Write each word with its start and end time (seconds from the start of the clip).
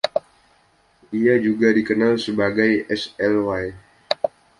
Ia 1.19 1.35
juga 1.45 1.67
dikenal 1.77 2.13
sebagai 2.25 2.73
Sly 3.01 3.65